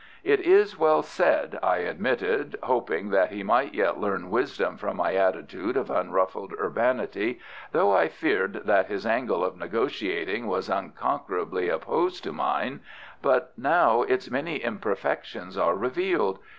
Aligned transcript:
"It 0.23 0.39
is 0.39 0.79
well 0.79 1.03
said," 1.03 1.59
I 1.61 1.77
admitted, 1.77 2.57
hoping 2.63 3.09
that 3.11 3.31
he 3.31 3.43
might 3.43 3.75
yet 3.75 3.99
learn 3.99 4.31
wisdom 4.31 4.75
from 4.75 4.97
my 4.97 5.13
attitude 5.13 5.77
of 5.77 5.91
unruffled 5.91 6.53
urbanity, 6.59 7.39
though 7.71 7.91
I 7.95 8.07
feared 8.07 8.63
that 8.65 8.87
his 8.87 9.05
angle 9.05 9.45
of 9.45 9.59
negotiating 9.59 10.47
was 10.47 10.69
unconquerably 10.69 11.69
opposed 11.69 12.23
to 12.23 12.33
mine, 12.33 12.79
"but 13.21 13.53
now 13.55 14.01
its 14.01 14.31
many 14.31 14.55
imperfections 14.63 15.55
are 15.55 15.75
revealed. 15.75 16.39